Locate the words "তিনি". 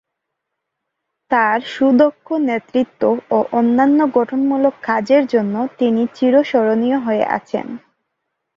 5.79-6.01